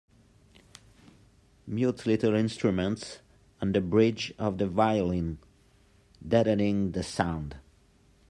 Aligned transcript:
Mutes 1.67 2.07
little 2.07 2.33
instruments 2.33 3.19
on 3.61 3.71
the 3.71 3.81
bridge 3.81 4.33
of 4.39 4.57
the 4.57 4.65
violin, 4.65 5.37
deadening 6.27 6.93
the 6.93 7.03
sound. 7.03 7.57